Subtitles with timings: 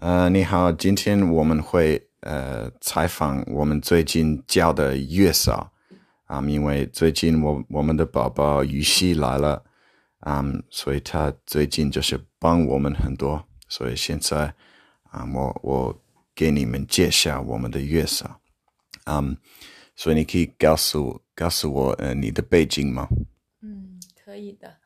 [0.00, 5.70] 呃，你好，今天我们会呃采访我们最近教的月嫂
[6.24, 9.62] 啊、因为最近我我们的宝宝雨熙来了
[10.20, 14.46] 啊、所以他最近就是帮我们很多，所以现在
[15.10, 16.02] 啊、我我
[16.34, 18.40] 给你们介绍我们的月嫂，
[19.04, 19.36] 嗯、
[19.96, 23.06] 所以你可以告诉告诉我呃你的背景吗？
[23.60, 24.78] 嗯，可以的。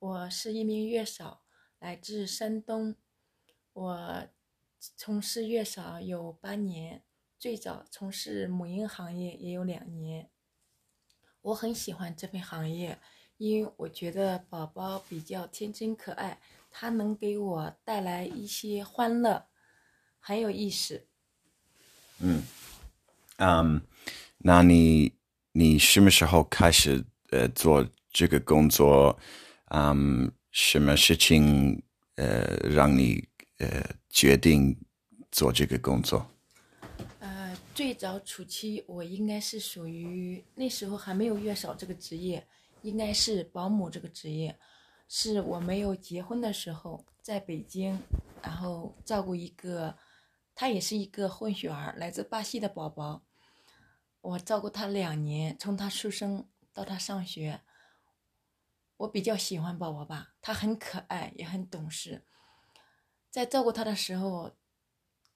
[0.00, 1.42] 我是一名月嫂，
[1.78, 2.96] 来自山东。
[3.72, 4.26] 我
[4.94, 7.02] 从事月嫂有八年，
[7.38, 10.30] 最早从事母婴行业也有两年。
[11.42, 12.98] 我很喜欢这份行业，
[13.38, 19.46] 因为我觉得宝宝比较天真可爱，他能给我带来一些欢乐，
[20.18, 21.06] 很有意思。
[22.18, 22.42] 嗯，
[23.38, 23.82] 嗯
[24.38, 25.12] 那你
[25.52, 29.18] 你什么时候开始呃做这个工作？
[29.66, 31.82] 嗯，什么事情
[32.14, 33.84] 呃让你呃
[34.16, 34.74] 决定
[35.30, 36.26] 做这个工作？
[37.20, 42.48] 呃，最早初期我应该是属于那时候还没有月嫂这个职业，
[42.80, 44.58] 应该是保姆这个职业，
[45.06, 48.00] 是我没有结婚的时候在北京，
[48.42, 49.94] 然后照顾一个，
[50.54, 53.22] 他也是一个混血儿，来自巴西的宝宝，
[54.22, 57.60] 我照顾他两年，从他出生到他上学，
[58.96, 62.24] 我比较喜欢宝宝吧，他很可爱，也很懂事，
[63.36, 64.52] 在照顾他的时候。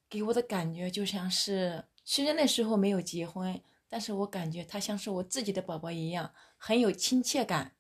[0.09, 7.77] 给我的感觉就像是，虽然那时候没有结婚，但是我感觉他像是我自己的宝宝一样，很有亲切感。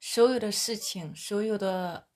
[0.00, 2.08] 所有的事情，所有的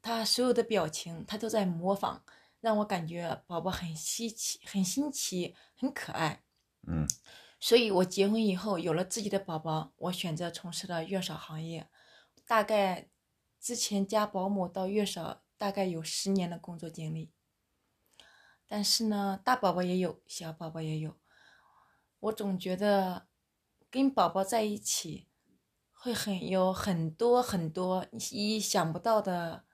[0.00, 2.22] 他所有的表情，他都在模仿，
[2.60, 6.44] 让我感觉宝宝很稀奇、很新奇、很可爱。
[6.86, 7.04] 嗯
[7.58, 11.88] 所以我结婚以后有了自己的宝宝，我选择从事了月嫂行业。
[12.46, 13.08] 大概
[13.58, 17.32] 之前家保姆到月嫂，大概有十年的工作经历。
[18.66, 21.16] 但是呢，大宝宝也有，小宝宝也有。
[22.18, 23.28] 我总觉得
[23.90, 25.28] 跟宝宝在一起，
[25.92, 29.64] 会很有很多很多意想不到的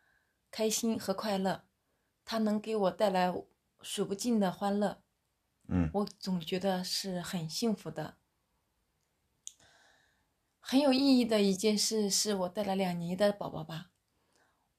[0.50, 1.64] 开心和快乐，
[2.24, 3.32] 他能给我带来
[3.80, 5.02] 数不尽的欢乐。
[5.68, 8.18] 嗯我总觉得是很幸福的。
[10.58, 13.91] 很有意义的一件事是我带了两年的宝宝吧，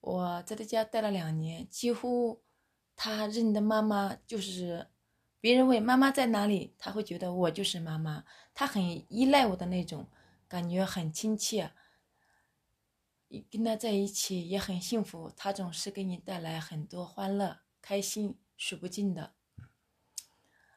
[0.04, 2.42] 我在他家待了两年，几乎
[2.94, 4.88] 他认的妈妈就是
[5.40, 10.06] 别人问妈妈在哪里，他会觉得我就是妈妈，他很依赖我的那种，
[10.46, 11.72] 感觉很亲切。
[13.50, 19.32] 跟他在一起也很幸福，他总是给你带来很多欢乐、开心，数不尽的。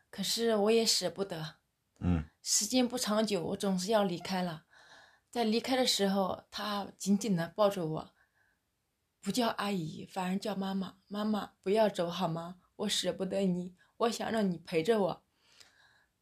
[0.09, 1.57] 可是我也舍不得，
[1.99, 4.63] 嗯时间不长久，我总是要离开了。
[5.29, 8.13] 在离开的时候，他紧紧的抱着我，
[9.27, 10.95] 不叫阿姨，反而叫妈妈。
[11.09, 12.61] 妈妈，不要走好吗？
[12.77, 15.25] 我舍不得你，我想让你陪着我。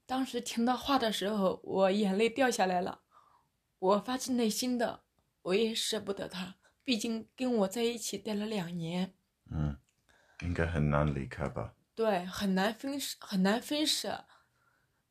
[0.08, 3.04] 当时听到话的时候，我眼泪掉下来了。
[3.78, 5.04] 我发自内心的，
[5.44, 9.14] 我也舍不得他，毕竟跟我在一起待了两年。
[9.52, 9.78] 嗯，
[10.42, 11.76] 应该很难离开吧？
[11.94, 14.26] 对，很难分舍，很难分舍。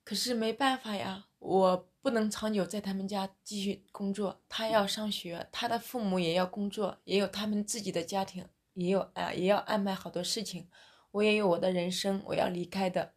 [0.03, 4.41] 可是没办法呀，我不能长久在他们家继续工作。
[4.49, 10.71] 他要上学，他的父母也要工作，也有他们自己的家庭，也有啊，也要安排好多事情。
[11.10, 13.12] 我也有我的人生，我要离开的。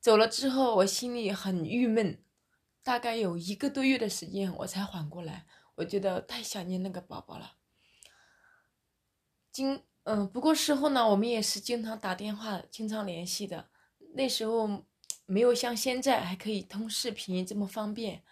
[0.00, 2.22] 走了之后，我心里很郁闷，
[2.82, 5.46] 大概有一个多月的时间，我才缓过来。
[5.76, 7.56] 我觉得太想念那个宝宝了。
[9.50, 13.70] 经嗯，不过事后呢，我们也是经常打电话，经常联系的。
[14.14, 14.84] 那时候
[15.26, 18.24] 没有像现在还可以通视频这么方便。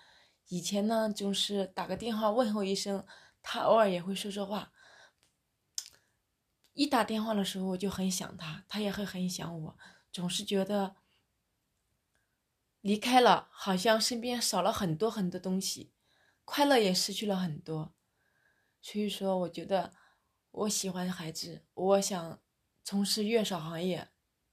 [0.49, 3.05] 以前呢，就是打个电话问候一声，
[3.43, 4.73] 他偶尔也会说说话。
[6.73, 9.79] 一打电话的时候，我就很想他，他也会很想我，
[10.11, 10.97] 总是觉得
[12.81, 15.93] 离开了，好像身边少了很多很多东西，
[16.45, 17.95] 快乐也失去了很多。
[18.81, 19.93] 所以说，我觉得。
[20.57, 22.41] 我喜欢孩子，我想
[22.85, 24.09] 从事月嫂行业，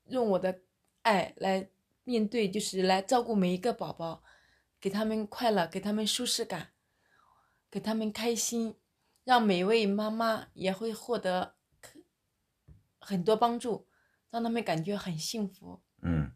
[0.06, 0.62] 用我的
[1.04, 1.70] 爱来
[2.04, 4.24] 面对，就是来照顾每一个宝宝，
[4.80, 6.74] 给他们快乐，给他们舒适感，
[7.70, 8.76] 给他们开心，
[9.24, 11.56] 让每位妈妈也会获得
[13.00, 13.88] 很多帮助，
[14.30, 15.82] 让他们感觉很幸福。
[16.02, 16.32] 嗯，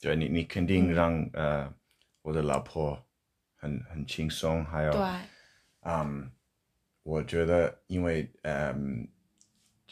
[0.00, 1.74] 对你，你肯定让、呃
[2.22, 3.06] 我的老婆
[3.54, 5.00] 很很轻松，还有对，
[5.82, 6.32] 嗯，
[7.02, 9.06] 我觉得因为嗯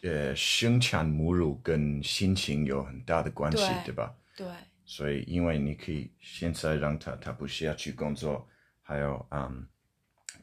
[0.03, 4.17] 呃生产母乳跟心情有很大的关系，对对吧？
[4.35, 4.47] 对，
[4.85, 8.49] 所以因为你可以现在让他他不需要去工作，
[8.83, 9.67] 还有嗯，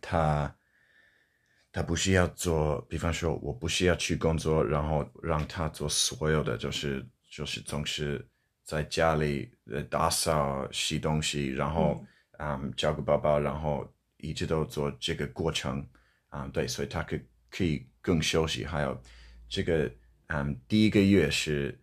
[0.01, 0.55] 他
[1.71, 8.27] 他不需要做，比方说，我不需要去工作，然后让他做所有的，就是就是总是
[8.63, 12.03] 在家里呃打扫、洗东西，然后
[12.39, 13.87] 嗯照顾宝宝，然后
[14.17, 15.87] 一直都做这个过程
[16.29, 18.65] 啊、对，所以他可以可以更休息。
[18.65, 18.99] 还有
[19.47, 19.91] 这个
[20.27, 21.79] 嗯第一个月是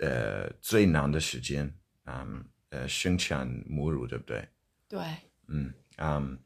[0.00, 1.72] 呃最难的时间，
[2.04, 4.48] 嗯呃生产母乳，对不对？
[4.88, 5.00] 对，
[5.48, 6.38] 嗯嗯，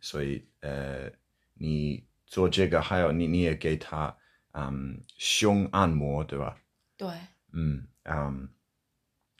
[0.00, 1.10] 所以呃，
[1.54, 4.16] 你做这个，还有你你也给他
[4.52, 6.58] 嗯胸按摩，对吧？
[6.96, 7.08] 对，
[7.52, 8.48] 嗯嗯，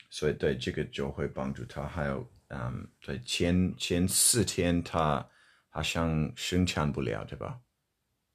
[0.09, 1.85] 所以对这个就会帮助他。
[1.87, 5.27] 还有嗯，对前前四天他
[5.69, 7.59] 好像生产不了，对吧？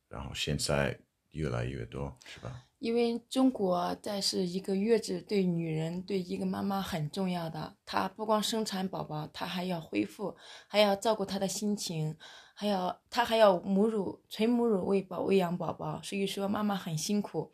[0.08, 0.98] 然后现在
[1.30, 2.64] 越来越多，是吧？
[2.78, 10.36] 因为中国在是一个月子对女人对一个妈妈很重要的，她不光生产宝宝，她还要恢复，
[10.68, 12.16] 还要照顾她的心情，
[12.54, 17.50] 还要她还要母乳纯母乳喂饱喂养宝宝，所以说妈妈很辛苦。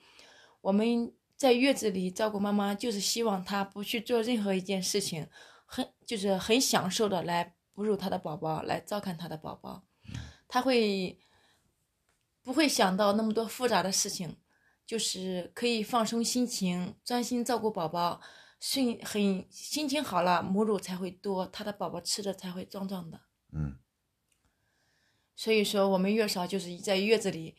[0.60, 5.26] 我们在月子里照顾妈妈，就是希望她不去做任何一件事情，
[5.64, 9.84] 很就是很享受的来哺乳她的宝宝，来照看她的宝宝，
[10.46, 11.18] 她会
[12.42, 14.36] 不会想到那么多复杂的事情。
[14.86, 18.20] 就是可以放松心情，专心照顾宝宝，
[18.60, 23.20] 心很心情好了，母乳才会多，他的宝宝吃的才会壮壮的。
[23.52, 23.78] 嗯
[25.36, 27.56] 所以说，我们月嫂就是在月子里，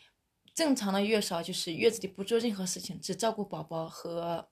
[0.54, 4.48] 正常的月嫂就是月子里不做任何事情，只照顾宝宝和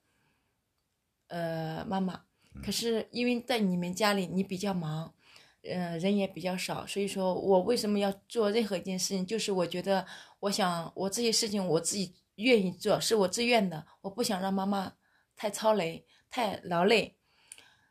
[1.27, 2.25] 呃妈妈。
[2.61, 5.13] 可是因为在你们家里你比较忙，
[5.61, 9.25] 呃人也比较少，所以说我为什么要做任何一件事情？
[9.25, 10.05] 就是我觉得
[10.41, 14.93] 我想我这些事情我自己愿意做，是我自愿的，我不想让妈妈
[15.35, 17.17] 太操累、太劳累，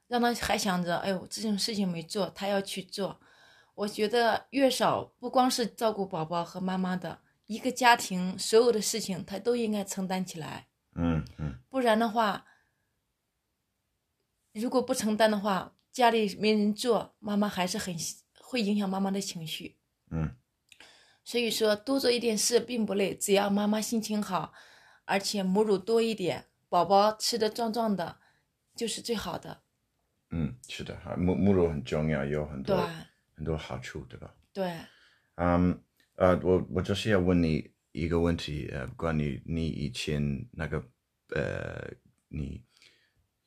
[0.08, 3.20] 让她还想着哎呦这种事情没做，她要去做。
[3.74, 12.44] 我觉得月嫂不光是照顾宝宝和妈妈的，一个家庭所有的事情她都应该承担起来，嗯嗯不然的话，
[14.52, 17.96] 如果不承担的话，家里没人做，妈妈还是很
[18.40, 19.78] 会影响妈妈的情绪。
[20.10, 20.36] 嗯
[21.24, 24.52] 所以说，多做一点事并不累，只要妈妈心情好，
[25.04, 28.18] 而且母乳多一点，宝宝吃的壮壮的，
[28.74, 29.62] 就是最好的。
[30.30, 32.88] 嗯，是的，哈，母母乳很重要，有很多
[33.34, 34.34] 很多好处，对吧？
[34.52, 34.76] 对，
[35.36, 35.78] 嗯，
[36.16, 40.82] 呃，我我就是要问你一个问题，呃，关于你以前那个
[41.34, 41.88] 呃，
[42.28, 42.64] 你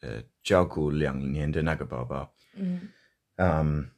[0.01, 2.89] 呃照顾两年的那个宝宝，嗯，
[3.37, 3.89] 嗯，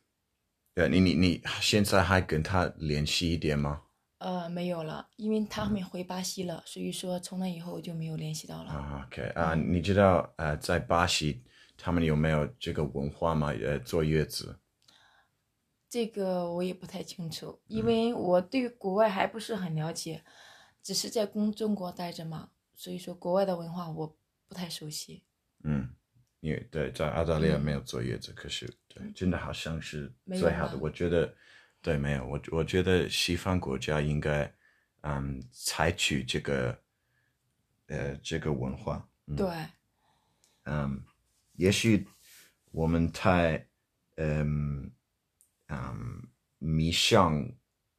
[0.77, 3.81] 呃，你你你现在还跟他联系一点吗？
[4.19, 8.69] 呃，没有了，因为他们回巴西了，所以说从那以后就没有联系到了。
[8.69, 11.43] 啊，OK 啊，你知道呃，在巴西
[11.75, 13.47] 他们有没有这个文化吗？
[13.59, 14.59] 呃，坐月子？
[15.89, 20.23] 这个我也不太清楚，因为我对国外还不是很了解，
[20.83, 24.15] 只是在中中国待着嘛，所以说国外的文化我
[24.47, 25.23] 不太熟悉。
[25.63, 25.89] 嗯，
[26.39, 30.77] 因为对，在澳大利亚没有坐月子，可是对，真的好像是最好的。
[30.77, 31.33] 我觉得，
[31.81, 34.51] 对，没有我，我觉得西方国家应该，
[35.01, 36.79] 嗯，采取这个，
[37.87, 39.07] 呃，这个文化。
[39.35, 39.47] 对，
[40.63, 41.03] 嗯，
[41.53, 42.07] 也许
[42.71, 43.65] 我们太，
[44.15, 44.91] 嗯
[45.67, 46.27] 嗯
[46.59, 47.49] 迷上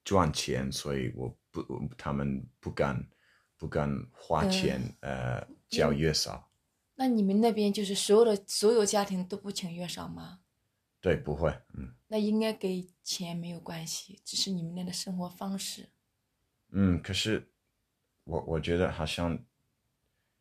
[0.05, 3.07] 赚钱，所以我不，他们不敢
[3.57, 6.51] 不敢花钱，呃，叫月嫂。
[6.95, 10.41] 那你们那边就是所有的所有家庭都不请月嫂吗？
[11.09, 15.89] 对，不会，嗯那应该给钱没有关系，只是你们那的生活方式。
[16.73, 17.51] 嗯，可是
[18.25, 19.43] 我我觉得好像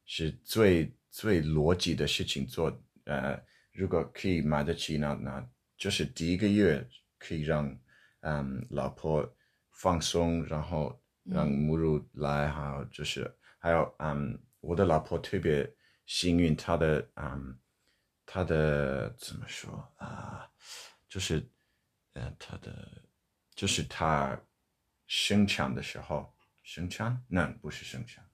[0.03, 2.69] 是最最逻辑的事情做，
[3.05, 6.85] 呃，如果可以买得起，那那就是第一个月
[7.17, 7.79] 可以让
[8.21, 9.25] 嗯老婆
[9.71, 15.73] 放松，然后让母乳来，还有就是还有嗯我的老婆特别
[16.05, 17.57] 幸运，她的嗯
[18.29, 20.47] 她的怎么说啊、
[21.07, 21.49] 就是
[22.13, 23.01] 呃他的
[23.55, 24.37] 就是他
[25.07, 27.23] 生产的时候，生产？
[27.29, 28.29] 那不是生产，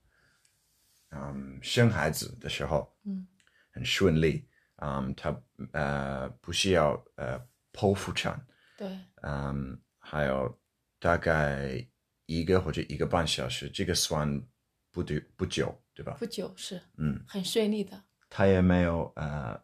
[1.11, 3.25] 嗯，生孩子的时候，嗯，
[3.71, 5.39] 很顺利，嗯，他
[5.73, 7.39] 呃不需要呃
[7.71, 8.43] 剖腹产，
[8.75, 10.59] 对，嗯，还有
[10.99, 11.87] 大概
[12.25, 14.43] 一个或者一个半小时，这个算
[14.91, 16.15] 不对不久，对吧？
[16.17, 19.63] 不久是嗯，很顺利的，他也没有呃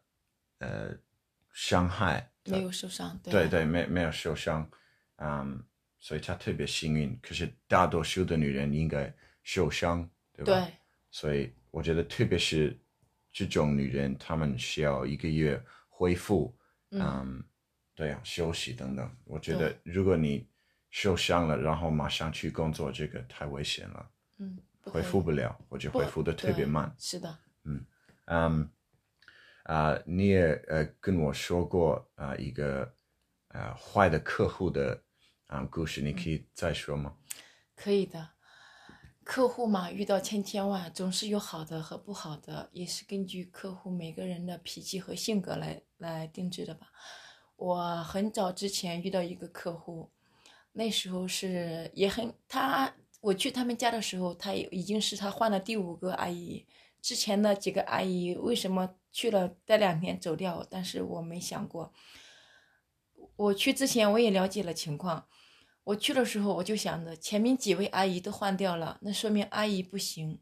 [0.59, 0.95] 呃
[1.51, 3.19] 伤害，没有受伤。
[3.23, 4.69] 对吧对，没没有受伤，
[5.17, 5.61] 嗯，
[5.99, 7.17] 所以她特别幸运。
[7.21, 9.13] 可是大多数的女人应该
[9.43, 10.53] 受伤，对吧？
[10.53, 10.73] 对
[11.11, 12.79] 所以我觉得，特别是
[13.31, 16.55] 这种女人，她们需要一个月恢复，
[16.91, 17.43] 嗯，
[17.95, 19.09] 对啊，休息等等。
[19.25, 20.47] 我觉得，如果你
[20.91, 26.95] 受伤了，然后马上去工作，这个太危险了，嗯，恢复不了，或者恢复的特别慢。
[26.97, 27.37] 是的，
[28.25, 28.69] 嗯，
[29.69, 32.91] 啊、你也呃跟我说过啊、一个
[33.49, 34.99] 呃坏的客户的
[35.45, 37.15] 啊、故事，你可以再说吗？
[37.75, 38.29] 可以的。
[39.23, 46.87] 客户嘛，遇到千千万，总是有好的和不好的，也是根据客户每个人的脾气和性格来来定制的吧。
[47.55, 50.09] 我很早之前遇到一个客户，
[50.71, 56.65] 那时候是也很他，我去他们家的时候，他也已经是他换了第五个阿姨。
[57.01, 60.65] 之前的几个阿姨为什么去了待两天走掉？
[60.69, 61.93] 但是我没想过。
[63.35, 65.27] 我去之前我也了解了情况，
[65.85, 70.41] 我去的时候我就想着前面几位阿姨都换掉了，那说明阿姨不行，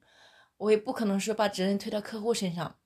[0.57, 2.77] 我也不可能说把责任推到客户身上。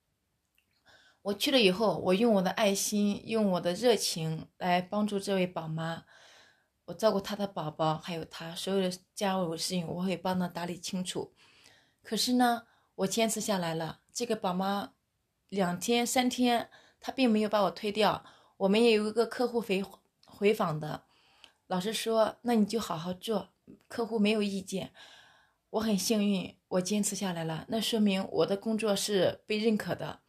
[1.23, 6.03] 我去了以后，我用我的爱心，用我的热情来帮助这位宝妈，
[6.85, 11.33] 我照顾她的宝宝，还有她所有的家务事情，我会帮她打理清楚。
[12.01, 12.63] 可是呢，
[12.95, 14.93] 我坚持下来了，这个宝妈
[15.51, 16.69] 两天三天，
[17.01, 18.23] 他并没有把我推掉。
[18.55, 19.83] 我们也有一个客户回
[20.25, 21.03] 回访的，
[21.67, 23.49] 老师说，那你就好好做，
[23.89, 24.93] 客户没有意见。
[25.71, 30.21] 我很幸运，我坚持下来了，那说明我的工作是被认可的。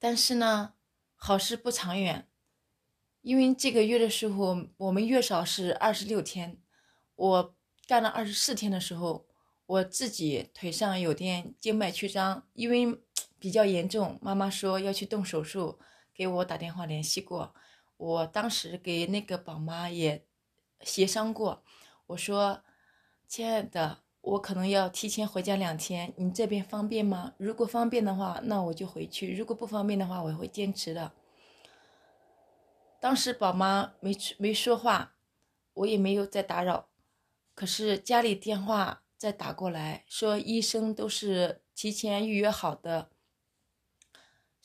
[0.00, 0.74] 但是呢，
[1.14, 2.28] 好事不长远，
[3.20, 6.60] 因为这个月的时候，我们月嫂是二十六天，
[7.14, 7.56] 我
[7.86, 9.28] 干了二十四天的时候，
[9.66, 13.03] 我自己腿上有点静脉曲张，因为
[13.44, 15.78] 比较严重，妈妈说要去动手术，
[16.14, 17.54] 给我打电话联系过，
[17.98, 20.24] 我当时给那个宝妈也
[20.80, 21.62] 协商过，
[22.06, 22.62] 我说，
[23.28, 23.98] 亲爱的。
[24.22, 27.34] 我可能要提前回家两天，你这边方便吗？
[27.36, 31.12] 如果方便的话，那我就回去；如果不方便的话，我会坚持的。
[32.98, 35.16] 当时宝妈没没说话，
[35.74, 36.88] 我也没有再打扰。
[37.54, 43.10] 可是家里电话再打过来，说医生都是提前预约好的，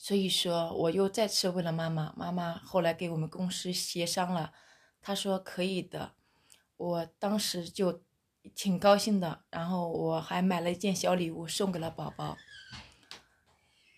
[0.00, 2.14] 所以说我又再次问了妈妈。
[2.16, 4.54] 妈妈后来给我们公司协商了，
[5.02, 6.12] 她说可以的。
[6.78, 8.02] 我当时就。
[8.54, 12.38] 挺高兴的，然后我还买了一件小礼物送给了宝宝。